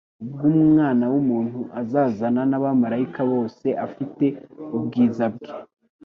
"Ubwo 0.23 0.45
Umwana 0.65 1.05
w'umuntu 1.11 1.59
azazana 1.81 2.41
n'abamaraika 2.49 3.21
bose 3.31 3.67
afite 3.85 4.25
ubwiza 4.77 5.25
bwe, 5.33 5.49